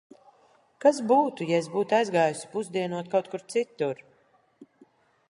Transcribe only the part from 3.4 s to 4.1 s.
citur?